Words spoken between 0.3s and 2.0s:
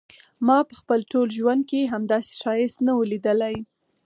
ما په خپل ټول ژوند کې